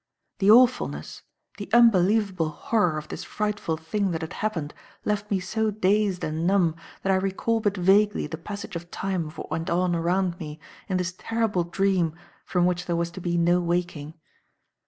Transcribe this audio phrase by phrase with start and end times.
[0.39, 1.21] The awfulness
[1.57, 4.73] the unbelievable horror of this frightful thing that had happened
[5.05, 9.27] left me so dazed and numb that I recall but vaguely the passage of time
[9.27, 10.59] of what went on around me
[10.89, 14.15] in this terrible dream from which there was to be no waking.